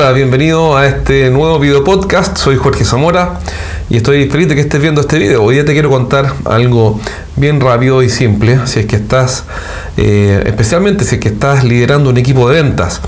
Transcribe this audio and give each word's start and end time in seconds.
Hola, 0.00 0.12
bienvenido 0.12 0.76
a 0.76 0.86
este 0.86 1.28
nuevo 1.28 1.58
video 1.58 1.82
podcast. 1.82 2.38
Soy 2.38 2.54
Jorge 2.54 2.84
Zamora 2.84 3.40
y 3.90 3.96
estoy 3.96 4.30
feliz 4.30 4.46
de 4.46 4.54
que 4.54 4.60
estés 4.60 4.80
viendo 4.80 5.00
este 5.00 5.18
video. 5.18 5.42
Hoy 5.42 5.56
día 5.56 5.64
te 5.64 5.72
quiero 5.72 5.90
contar 5.90 6.34
algo 6.44 7.00
bien 7.34 7.60
rápido 7.60 8.04
y 8.04 8.08
simple. 8.08 8.60
Si 8.66 8.78
es 8.78 8.86
que 8.86 8.94
estás, 8.94 9.42
eh, 9.96 10.44
especialmente 10.46 11.04
si 11.04 11.16
es 11.16 11.20
que 11.20 11.30
estás 11.30 11.64
liderando 11.64 12.10
un 12.10 12.16
equipo 12.16 12.48
de 12.48 12.62
ventas, 12.62 13.00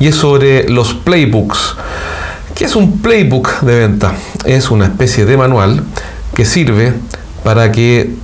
y 0.00 0.06
es 0.06 0.14
sobre 0.14 0.66
los 0.70 0.94
playbooks. 0.94 1.76
¿Qué 2.54 2.64
es 2.64 2.74
un 2.76 3.02
playbook 3.02 3.60
de 3.60 3.80
venta? 3.80 4.14
Es 4.46 4.70
una 4.70 4.86
especie 4.86 5.26
de 5.26 5.36
manual 5.36 5.84
que 6.34 6.46
sirve 6.46 6.94
para 7.44 7.70
que 7.72 8.14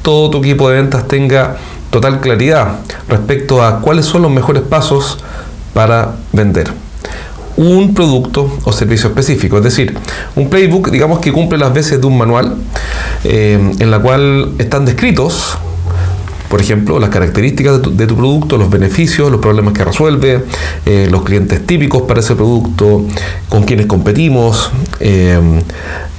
todo 0.00 0.30
tu 0.30 0.38
equipo 0.38 0.70
de 0.70 0.76
ventas 0.76 1.06
tenga 1.08 1.58
total 1.90 2.20
claridad 2.20 2.78
respecto 3.06 3.62
a 3.62 3.82
cuáles 3.82 4.06
son 4.06 4.22
los 4.22 4.30
mejores 4.30 4.62
pasos 4.62 5.18
para 5.74 6.14
vender 6.32 6.85
un 7.56 7.94
producto 7.94 8.58
o 8.64 8.72
servicio 8.72 9.08
específico. 9.08 9.58
Es 9.58 9.64
decir, 9.64 9.96
un 10.34 10.48
playbook, 10.50 10.90
digamos 10.90 11.20
que 11.20 11.32
cumple 11.32 11.58
las 11.58 11.72
veces 11.72 12.00
de 12.00 12.06
un 12.06 12.18
manual 12.18 12.56
eh, 13.24 13.58
en 13.78 13.90
la 13.90 13.98
cual 13.98 14.52
están 14.58 14.84
descritos 14.84 15.58
por 16.48 16.60
ejemplo, 16.60 16.98
las 16.98 17.10
características 17.10 17.82
de 17.82 18.06
tu, 18.06 18.16
producto, 18.16 18.56
los 18.56 18.70
beneficios, 18.70 19.30
los 19.30 19.40
problemas 19.40 19.74
que 19.74 19.84
resuelve, 19.84 20.44
eh, 20.84 21.08
los 21.10 21.22
clientes 21.22 21.66
típicos 21.66 22.02
para 22.02 22.20
ese 22.20 22.36
producto, 22.36 23.04
con 23.48 23.64
quienes 23.64 23.86
competimos, 23.86 24.70
eh, 25.00 25.40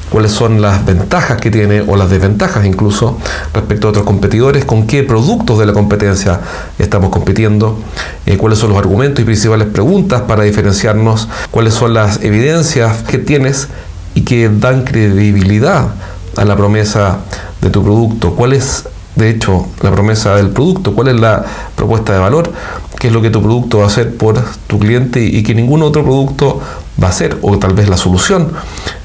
cuáles 0.10 0.32
son 0.32 0.62
las 0.62 0.86
ventajas 0.86 1.40
que 1.40 1.52
tiene 1.52 1.82
o 1.82 1.96
las 1.96 2.10
desventajas 2.10 2.66
incluso 2.66 3.18
respecto 3.54 3.88
a 3.88 3.90
otros 3.92 4.06
competidores, 4.06 4.66
con 4.66 4.88
qué 4.88 5.04
productos 5.04 5.60
de 5.60 5.66
la 5.66 5.74
competencia 5.74 6.40
estamos 6.80 7.10
compitiendo, 7.10 7.80
eh, 8.26 8.38
cuáles 8.38 8.60
son 8.60 8.70
los 8.70 8.80
argumentos 8.80 9.22
y 9.22 9.26
principales 9.26 9.68
preguntas 9.68 10.22
para 10.22 10.44
diferenciarnos, 10.44 11.27
cuáles 11.52 11.74
son 11.74 11.94
las 11.94 12.24
evidencias 12.24 13.04
que 13.04 13.18
tienes 13.18 13.68
y 14.16 14.22
que 14.22 14.49
dan 14.49 14.84
credibilidad 14.84 15.90
a 16.36 16.46
la 16.46 16.55
promesa 16.55 17.20
de 17.62 17.70
tu 17.70 17.84
producto, 17.84 18.36
cuál 18.36 18.54
es 18.54 18.86
de 19.16 19.30
hecho 19.30 19.66
la 19.82 19.92
promesa 19.92 20.36
del 20.36 20.49
producto, 20.49 20.94
cuál 20.94 21.10
es 21.10 21.20
la 21.20 21.44
propuesta 21.76 22.14
de 22.14 22.20
valor, 22.20 22.52
qué 22.99 23.08
es 23.08 23.14
lo 23.14 23.21
que 23.21 23.30
tu 23.30 23.42
producto 23.42 23.80
va 23.80 23.86
a 23.86 23.88
hacer 23.88 24.16
por 24.16 24.42
tu 24.68 24.80
cliente 24.80 25.24
y 25.24 25.44
que 25.44 25.55
ningún 25.55 25.82
otro 25.82 26.04
producto 26.04 26.62
va 27.01 27.07
a 27.07 27.12
hacer, 27.12 27.37
o 27.41 27.57
tal 27.57 27.73
vez 27.73 27.90
la 27.90 27.98
solución. 27.98 28.51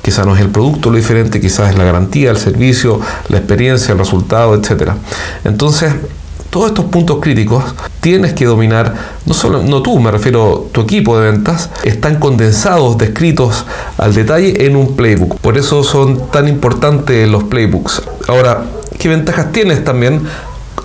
Quizás 0.02 0.26
no 0.26 0.34
es 0.34 0.40
el 0.40 0.48
producto 0.48 0.90
lo 0.90 0.96
diferente, 0.96 1.40
quizás 1.40 1.70
es 1.70 1.78
la 1.78 1.84
garantía, 1.84 2.30
el 2.30 2.38
servicio, 2.38 3.00
la 3.28 3.38
experiencia, 3.38 3.92
el 3.92 3.98
resultado, 3.98 4.54
etc. 4.54 4.92
Entonces, 5.44 5.92
todos 6.52 6.68
estos 6.68 6.84
puntos 6.86 7.18
críticos 7.22 7.64
tienes 8.00 8.34
que 8.34 8.44
dominar, 8.44 8.94
no 9.24 9.32
solo 9.32 9.62
no 9.62 9.80
tú, 9.80 9.98
me 9.98 10.10
refiero 10.10 10.68
tu 10.70 10.82
equipo 10.82 11.18
de 11.18 11.30
ventas, 11.30 11.70
están 11.82 12.16
condensados, 12.16 12.98
descritos 12.98 13.64
al 13.96 14.12
detalle 14.12 14.66
en 14.66 14.76
un 14.76 14.94
playbook. 14.94 15.38
Por 15.38 15.56
eso 15.56 15.82
son 15.82 16.30
tan 16.30 16.48
importantes 16.48 17.26
los 17.26 17.44
playbooks. 17.44 18.02
Ahora, 18.28 18.64
¿qué 18.98 19.08
ventajas 19.08 19.50
tienes 19.50 19.82
también 19.82 20.20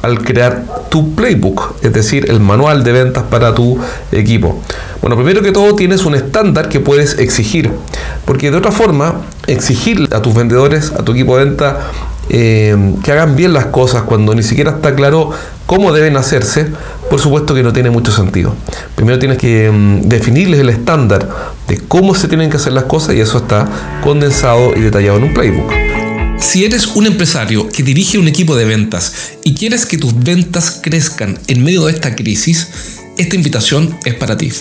al 0.01 0.23
crear 0.23 0.63
tu 0.89 1.15
playbook, 1.15 1.75
es 1.81 1.93
decir, 1.93 2.29
el 2.29 2.39
manual 2.39 2.83
de 2.83 2.91
ventas 2.91 3.23
para 3.23 3.53
tu 3.53 3.77
equipo? 4.11 4.61
Bueno, 5.01 5.15
primero 5.15 5.41
que 5.41 5.51
todo 5.51 5.75
tienes 5.75 6.05
un 6.05 6.15
estándar 6.15 6.69
que 6.69 6.79
puedes 6.79 7.17
exigir, 7.19 7.71
porque 8.25 8.51
de 8.51 8.57
otra 8.57 8.71
forma, 8.71 9.21
exigir 9.47 10.07
a 10.11 10.21
tus 10.21 10.33
vendedores, 10.33 10.91
a 10.91 11.03
tu 11.03 11.11
equipo 11.13 11.37
de 11.37 11.45
venta, 11.45 11.79
eh, 12.29 12.75
que 13.03 13.11
hagan 13.13 13.35
bien 13.37 13.53
las 13.53 13.67
cosas 13.67 14.03
cuando 14.03 14.35
ni 14.35 14.43
siquiera 14.43 14.71
está 14.71 14.95
claro 14.95 15.31
cómo 15.65 15.93
deben 15.93 16.17
hacerse, 16.17 16.67
por 17.09 17.19
supuesto 17.21 17.53
que 17.53 17.63
no 17.63 17.71
tiene 17.71 17.89
mucho 17.89 18.11
sentido. 18.11 18.53
Primero 18.95 19.17
tienes 19.19 19.37
que 19.37 19.71
mm, 19.71 20.01
definirles 20.09 20.59
el 20.59 20.69
estándar 20.69 21.27
de 21.67 21.77
cómo 21.87 22.15
se 22.15 22.27
tienen 22.27 22.49
que 22.49 22.57
hacer 22.57 22.73
las 22.73 22.85
cosas 22.85 23.15
y 23.15 23.21
eso 23.21 23.37
está 23.37 23.67
condensado 24.03 24.75
y 24.75 24.81
detallado 24.81 25.17
en 25.17 25.23
un 25.25 25.33
playbook. 25.33 25.86
Si 26.39 26.63
eres 26.63 26.87
un 26.87 27.05
empresario 27.05 27.67
que 27.69 27.83
dirige 27.83 28.17
un 28.17 28.27
equipo 28.27 28.55
de 28.55 28.65
ventas 28.65 29.33
y 29.43 29.53
quieres 29.55 29.85
que 29.85 29.97
tus 29.97 30.17
ventas 30.23 30.79
crezcan 30.81 31.37
en 31.47 31.63
medio 31.63 31.85
de 31.85 31.93
esta 31.93 32.15
crisis, 32.15 32.67
esta 33.17 33.35
invitación 33.35 33.97
es 34.05 34.13
para 34.13 34.37
ti. 34.37 34.51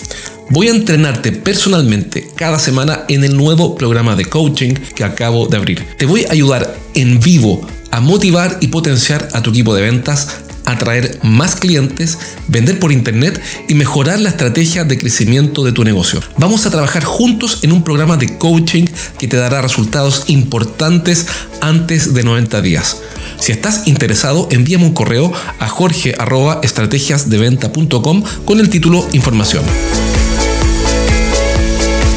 Voy 0.49 0.67
a 0.67 0.71
entrenarte 0.71 1.31
personalmente 1.31 2.27
cada 2.35 2.57
semana 2.57 3.05
en 3.07 3.23
el 3.23 3.37
nuevo 3.37 3.75
programa 3.75 4.15
de 4.15 4.25
coaching 4.25 4.73
que 4.95 5.03
acabo 5.03 5.47
de 5.47 5.57
abrir. 5.57 5.85
Te 5.97 6.05
voy 6.05 6.25
a 6.25 6.31
ayudar 6.31 6.75
en 6.93 7.19
vivo 7.19 7.67
a 7.91 8.01
motivar 8.01 8.57
y 8.59 8.67
potenciar 8.67 9.27
a 9.33 9.41
tu 9.41 9.51
equipo 9.51 9.73
de 9.75 9.83
ventas 9.83 10.29
atraer 10.67 11.19
más 11.23 11.55
clientes, 11.55 12.17
vender 12.47 12.79
por 12.79 12.91
internet 12.91 13.41
y 13.67 13.73
mejorar 13.73 14.19
la 14.19 14.29
estrategia 14.29 14.83
de 14.83 14.97
crecimiento 14.97 15.63
de 15.63 15.71
tu 15.71 15.83
negocio. 15.83 16.19
Vamos 16.37 16.65
a 16.65 16.69
trabajar 16.69 17.03
juntos 17.03 17.59
en 17.63 17.71
un 17.71 17.83
programa 17.83 18.17
de 18.17 18.37
coaching 18.37 18.85
que 19.17 19.27
te 19.27 19.37
dará 19.37 19.61
resultados 19.61 20.25
importantes 20.27 21.27
antes 21.61 22.13
de 22.13 22.23
90 22.23 22.61
días. 22.61 22.97
Si 23.39 23.51
estás 23.51 23.87
interesado, 23.87 24.47
envíame 24.51 24.85
un 24.85 24.93
correo 24.93 25.33
a 25.59 25.67
jorge.estrategiasdeventa.com 25.67 28.23
con 28.45 28.59
el 28.59 28.69
título 28.69 29.07
Información. 29.13 29.63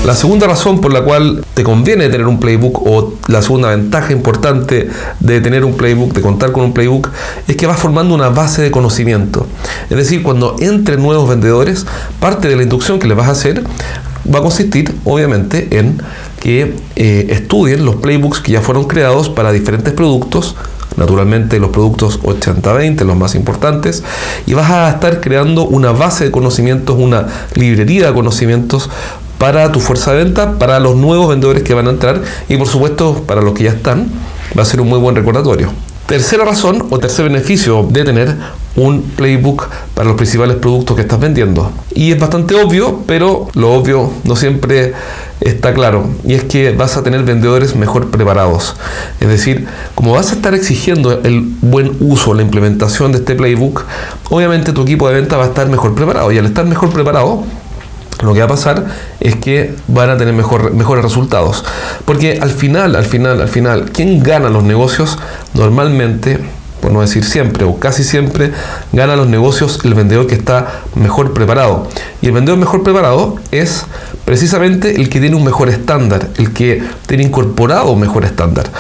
La 0.05 0.15
segunda 0.15 0.47
razón 0.47 0.81
por 0.81 0.94
la 0.94 1.03
cual 1.03 1.44
te 1.53 1.62
conviene 1.62 2.09
tener 2.09 2.27
un 2.27 2.41
playbook 2.41 2.87
o 2.87 3.15
la 3.28 3.43
segunda 3.43 3.69
ventaja 3.69 4.12
importante 4.15 4.88
de 5.21 5.41
tener 5.43 5.62
un 5.62 5.75
playbook, 5.75 6.15
de 6.15 6.22
contar 6.22 6.53
con 6.53 6.65
un 6.65 6.72
playbook, 6.72 7.11
es 7.47 7.56
que 7.56 7.66
vas 7.66 7.78
formando 7.78 8.15
una 8.15 8.31
base 8.31 8.62
de 8.62 8.71
conocimiento. 8.71 9.47
Es 9.91 9.99
decir, 9.99 10.22
cuando 10.22 10.56
entren 10.59 11.03
nuevos 11.03 11.28
vendedores, 11.28 11.84
parte 12.19 12.49
de 12.49 12.56
la 12.56 12.62
inducción 12.62 12.99
que 12.99 13.09
les 13.09 13.16
vas 13.16 13.28
a 13.28 13.33
hacer 13.33 13.62
va 14.33 14.38
a 14.38 14.43
consistir 14.43 14.94
obviamente 15.05 15.78
en 15.78 16.00
que 16.41 16.77
eh, 16.97 17.27
estudien 17.28 17.84
los 17.84 17.97
playbooks 17.97 18.41
que 18.41 18.53
ya 18.53 18.62
fueron 18.62 18.84
creados 18.84 19.28
para 19.28 19.53
diferentes 19.53 19.93
productos 19.93 20.56
naturalmente 20.97 21.59
los 21.59 21.71
productos 21.71 22.21
80-20, 22.22 23.05
los 23.05 23.17
más 23.17 23.34
importantes, 23.34 24.03
y 24.47 24.55
vas 24.55 24.71
a 24.71 24.91
estar 24.91 25.21
creando 25.21 25.65
una 25.67 25.93
base 25.93 26.25
de 26.25 26.31
conocimientos, 26.31 26.97
una 26.99 27.27
librería 27.55 28.09
de 28.09 28.12
conocimientos 28.12 28.91
para 29.40 29.72
tu 29.72 29.80
fuerza 29.80 30.12
de 30.12 30.22
venta, 30.22 30.58
para 30.58 30.78
los 30.78 30.96
nuevos 30.96 31.30
vendedores 31.30 31.62
que 31.62 31.72
van 31.72 31.86
a 31.86 31.90
entrar 31.90 32.20
y 32.46 32.58
por 32.58 32.68
supuesto 32.68 33.24
para 33.26 33.40
los 33.40 33.54
que 33.54 33.64
ya 33.64 33.70
están, 33.70 34.06
va 34.56 34.62
a 34.62 34.66
ser 34.66 34.82
un 34.82 34.88
muy 34.88 34.98
buen 34.98 35.16
recordatorio. 35.16 35.70
Tercera 36.04 36.44
razón 36.44 36.88
o 36.90 36.98
tercer 36.98 37.24
beneficio 37.24 37.86
de 37.88 38.04
tener 38.04 38.36
un 38.76 39.00
playbook 39.00 39.68
para 39.94 40.08
los 40.08 40.16
principales 40.16 40.56
productos 40.56 40.94
que 40.94 41.02
estás 41.02 41.20
vendiendo. 41.20 41.72
Y 41.94 42.12
es 42.12 42.20
bastante 42.20 42.54
obvio, 42.54 43.00
pero 43.06 43.48
lo 43.54 43.72
obvio 43.72 44.10
no 44.24 44.36
siempre 44.36 44.92
está 45.40 45.72
claro. 45.72 46.06
Y 46.24 46.34
es 46.34 46.44
que 46.44 46.72
vas 46.72 46.98
a 46.98 47.02
tener 47.02 47.22
vendedores 47.22 47.76
mejor 47.76 48.10
preparados. 48.10 48.76
Es 49.20 49.28
decir, 49.28 49.66
como 49.94 50.12
vas 50.12 50.32
a 50.32 50.34
estar 50.34 50.52
exigiendo 50.54 51.20
el 51.22 51.40
buen 51.62 51.96
uso, 52.00 52.34
la 52.34 52.42
implementación 52.42 53.12
de 53.12 53.18
este 53.18 53.36
playbook, 53.36 53.84
obviamente 54.28 54.72
tu 54.72 54.82
equipo 54.82 55.08
de 55.08 55.14
venta 55.14 55.38
va 55.38 55.44
a 55.44 55.48
estar 55.48 55.68
mejor 55.68 55.94
preparado. 55.94 56.30
Y 56.30 56.38
al 56.38 56.46
estar 56.46 56.66
mejor 56.66 56.90
preparado, 56.90 57.44
lo 58.22 58.34
que 58.34 58.41
va 58.41 58.47
a 58.47 58.48
pasar 58.48 58.86
es 59.20 59.36
que 59.36 59.75
van 59.88 60.10
a 60.10 60.16
tener 60.16 60.34
mejor, 60.34 60.72
mejores 60.72 61.04
resultados. 61.04 61.64
Porque 62.04 62.38
al 62.41 62.50
final, 62.50 62.97
al 62.97 63.04
final, 63.04 63.41
al 63.41 63.48
final, 63.48 63.91
quien 63.92 64.22
gana 64.22 64.48
los 64.48 64.62
negocios 64.62 65.19
normalmente, 65.54 66.38
por 66.81 66.92
no 66.92 67.00
decir 67.00 67.25
siempre 67.25 67.64
o 67.64 67.78
casi 67.78 68.04
siempre, 68.04 68.53
gana 68.92 69.16
los 69.16 69.26
negocios 69.26 69.81
el 69.84 69.94
vendedor 69.94 70.26
que 70.26 70.34
está 70.34 70.82
mejor 70.94 71.32
preparado. 71.34 71.88
Y 72.22 72.26
el 72.26 72.32
vendedor 72.32 72.58
mejor 72.58 72.82
preparado 72.82 73.36
es 73.50 73.84
precisamente 74.30 74.94
el 74.94 75.08
que 75.08 75.18
tiene 75.18 75.34
un 75.34 75.42
mejor 75.42 75.68
estándar, 75.68 76.28
el 76.38 76.52
que 76.52 76.80
tiene 77.08 77.24
incorporado 77.24 77.91
un 77.91 77.98
mejor 77.98 78.24
estándar. 78.24 78.70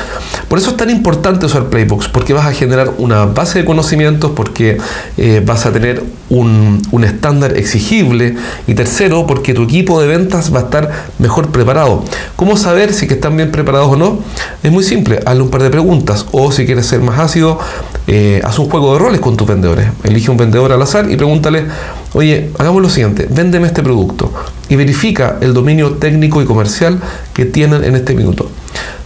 Por 0.46 0.60
eso 0.60 0.70
es 0.70 0.76
tan 0.76 0.90
importante 0.90 1.44
usar 1.44 1.64
Playbooks, 1.64 2.06
porque 2.06 2.32
vas 2.32 2.46
a 2.46 2.52
generar 2.52 2.92
una 2.98 3.24
base 3.24 3.58
de 3.58 3.64
conocimientos, 3.64 4.30
porque 4.36 4.78
eh, 5.16 5.42
vas 5.44 5.66
a 5.66 5.72
tener 5.72 6.04
un, 6.28 6.80
estándar 7.02 7.56
exigible 7.56 8.36
y 8.68 8.74
tercero, 8.74 9.26
porque 9.26 9.52
tu 9.52 9.64
equipo 9.64 10.00
de 10.00 10.06
ventas 10.06 10.54
va 10.54 10.60
a 10.60 10.62
estar 10.62 10.88
mejor 11.18 11.48
preparado. 11.48 12.04
¿Cómo 12.36 12.56
saber 12.56 12.92
si 12.92 13.06
están 13.06 13.36
bien 13.36 13.50
preparados 13.50 13.88
o 13.88 13.96
no? 13.96 14.20
Es 14.62 14.70
muy 14.70 14.84
simple, 14.84 15.18
hazle 15.26 15.42
un 15.42 15.50
par 15.50 15.64
de 15.64 15.70
preguntas 15.70 16.26
o 16.30 16.52
si 16.52 16.64
quieres 16.64 16.86
ser 16.86 17.00
más 17.00 17.18
ácido, 17.18 17.58
eh, 18.06 18.40
haz 18.44 18.56
un 18.60 18.70
juego 18.70 18.92
de 18.92 19.00
roles 19.00 19.20
con 19.20 19.36
tus 19.36 19.48
vendedores. 19.48 19.88
Elige 20.04 20.30
un 20.30 20.36
vendedor 20.36 20.70
al 20.70 20.80
azar 20.80 21.10
y 21.10 21.16
pregúntale, 21.16 21.64
oye, 22.12 22.50
hagamos 22.56 22.82
lo 22.82 22.88
siguiente, 22.88 23.26
véndeme 23.28 23.66
este 23.66 23.82
producto 23.82 24.32
y 24.70 24.76
verifica 24.76 25.36
el 25.42 25.52
dominio 25.52 25.94
técnico 25.94 26.40
y 26.40 26.46
comercial 26.46 27.00
que 27.34 27.44
tienen 27.44 27.84
en 27.84 27.96
este 27.96 28.14
minuto. 28.14 28.48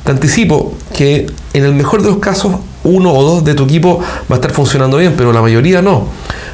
Te 0.05 0.12
anticipo 0.12 0.75
que 0.94 1.26
en 1.55 1.64
el 1.64 1.75
mejor 1.75 2.02
de 2.02 2.11
los 2.11 2.19
casos 2.19 2.52
uno 2.84 3.12
o 3.12 3.25
dos 3.25 3.44
de 3.44 3.55
tu 3.55 3.64
equipo 3.64 3.99
va 4.31 4.34
a 4.34 4.34
estar 4.34 4.52
funcionando 4.52 4.99
bien, 4.99 5.14
pero 5.16 5.32
la 5.32 5.40
mayoría 5.40 5.81
no. 5.81 6.08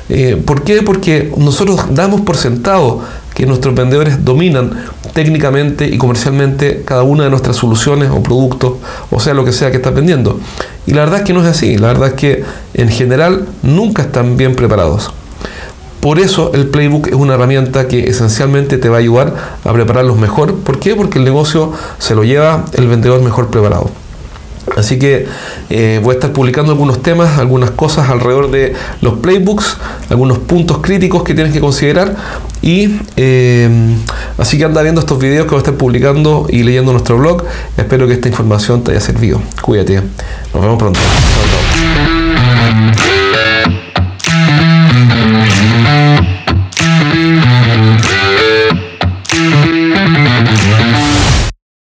Eh, 0.08 0.40
¿Por 0.44 0.62
qué? 0.62 0.82
Porque 0.82 1.32
nosotros 1.36 1.80
damos 1.90 2.20
por 2.20 2.36
sentado 2.36 3.02
que 3.34 3.46
nuestros 3.46 3.74
vendedores 3.74 4.24
dominan 4.24 4.84
técnicamente 5.12 5.86
y 5.86 5.98
comercialmente 5.98 6.82
cada 6.84 7.02
una 7.02 7.24
de 7.24 7.30
nuestras 7.30 7.56
soluciones 7.56 8.10
o 8.10 8.22
productos, 8.22 8.74
o 9.10 9.18
sea, 9.18 9.34
lo 9.34 9.44
que 9.44 9.52
sea 9.52 9.72
que 9.72 9.78
estás 9.78 9.94
vendiendo. 9.94 10.38
Y 10.86 10.92
la 10.92 11.00
verdad 11.00 11.20
es 11.20 11.24
que 11.24 11.32
no 11.32 11.42
es 11.42 11.48
así, 11.48 11.78
la 11.78 11.88
verdad 11.88 12.08
es 12.08 12.14
que 12.14 12.44
en 12.74 12.88
general 12.88 13.46
nunca 13.62 14.02
están 14.02 14.36
bien 14.36 14.54
preparados. 14.54 15.12
Por 16.00 16.18
eso 16.18 16.52
el 16.54 16.68
playbook 16.68 17.08
es 17.08 17.14
una 17.14 17.34
herramienta 17.34 17.86
que 17.86 18.08
esencialmente 18.08 18.78
te 18.78 18.88
va 18.88 18.96
a 18.96 19.00
ayudar 19.00 19.34
a 19.64 19.72
prepararlos 19.72 20.18
mejor. 20.18 20.54
¿Por 20.54 20.78
qué? 20.78 20.94
Porque 20.94 21.18
el 21.18 21.24
negocio 21.24 21.72
se 21.98 22.14
lo 22.14 22.24
lleva 22.24 22.64
el 22.72 22.88
vendedor 22.88 23.22
mejor 23.22 23.48
preparado. 23.48 23.90
Así 24.76 24.98
que 24.98 25.26
eh, 25.68 26.00
voy 26.02 26.12
a 26.12 26.14
estar 26.14 26.32
publicando 26.32 26.72
algunos 26.72 27.02
temas, 27.02 27.38
algunas 27.38 27.70
cosas 27.70 28.08
alrededor 28.08 28.50
de 28.50 28.74
los 29.00 29.14
playbooks, 29.18 29.76
algunos 30.10 30.38
puntos 30.38 30.78
críticos 30.78 31.22
que 31.22 31.34
tienes 31.34 31.52
que 31.52 31.60
considerar. 31.60 32.16
Y 32.62 33.00
eh, 33.16 33.68
así 34.38 34.58
que 34.58 34.64
anda 34.64 34.82
viendo 34.82 35.00
estos 35.00 35.18
videos 35.18 35.44
que 35.44 35.50
voy 35.50 35.58
a 35.58 35.62
estar 35.62 35.74
publicando 35.74 36.46
y 36.48 36.62
leyendo 36.62 36.92
nuestro 36.92 37.18
blog. 37.18 37.44
Espero 37.76 38.06
que 38.06 38.14
esta 38.14 38.28
información 38.28 38.84
te 38.84 38.92
haya 38.92 39.00
servido. 39.00 39.40
Cuídate. 39.60 40.02
Nos 40.54 40.62
vemos 40.62 40.78
pronto. 40.78 41.00
Chao. 41.00 42.19